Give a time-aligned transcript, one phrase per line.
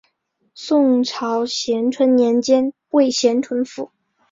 [0.55, 3.91] 宋朝咸淳年间为咸淳府。